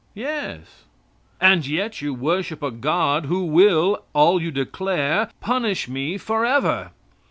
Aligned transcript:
"Yes." 0.15 0.85
"And 1.39 1.67
yet 1.67 2.01
you 2.01 2.11
worship 2.15 2.63
a 2.63 2.71
God 2.71 3.27
who 3.27 3.45
will, 3.45 4.03
all 4.13 4.41
you 4.41 4.49
declare, 4.49 5.29
punish 5.41 5.87
me 5.87 6.17
forever." 6.17 6.89